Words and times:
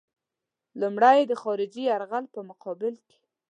لومړی 0.79 1.15
یې 1.19 1.25
د 1.27 1.33
خارجي 1.41 1.83
یرغل 1.91 2.25
په 2.33 2.39
مقابل 2.49 2.95
کې. 3.07 3.19